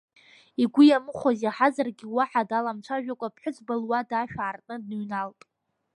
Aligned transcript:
Игәы 0.61 0.83
иамыхәоз 0.85 1.39
иаҳазаргьы, 1.41 2.05
уаҳа 2.15 2.49
даламцәажәакәа 2.49 3.27
аԥҳәызба 3.29 3.73
луада 3.81 4.15
ашә 4.19 4.37
аартны 4.45 4.75
дныҩналт. 4.83 5.39